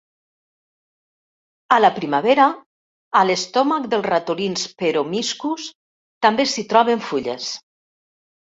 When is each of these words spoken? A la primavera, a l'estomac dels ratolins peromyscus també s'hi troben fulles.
A 1.75 1.77
la 1.81 1.91
primavera, 1.97 2.47
a 3.19 3.23
l'estomac 3.31 3.87
dels 3.93 4.07
ratolins 4.13 4.67
peromyscus 4.81 5.69
també 6.29 6.49
s'hi 6.55 6.65
troben 6.73 7.09
fulles. 7.13 7.53